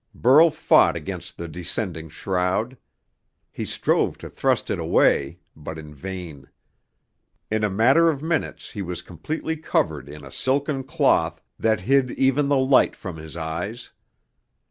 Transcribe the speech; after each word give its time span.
Burl 0.15 0.49
fought 0.49 0.95
against 0.95 1.37
the 1.37 1.47
descending 1.47 2.09
shroud. 2.09 2.75
He 3.51 3.65
strove 3.65 4.17
to 4.17 4.31
thrust 4.31 4.71
it 4.71 4.79
away, 4.79 5.37
but 5.55 5.77
in 5.77 5.93
vain. 5.93 6.47
In 7.51 7.63
a 7.63 7.69
matter 7.69 8.09
of 8.09 8.23
minutes 8.23 8.71
he 8.71 8.81
was 8.81 9.03
completely 9.03 9.57
covered 9.57 10.09
in 10.09 10.25
a 10.25 10.31
silken 10.31 10.85
cloth 10.85 11.43
that 11.59 11.81
hid 11.81 12.09
even 12.13 12.49
the 12.49 12.57
light 12.57 12.95
from 12.95 13.17
his 13.17 13.37
eyes. 13.37 13.91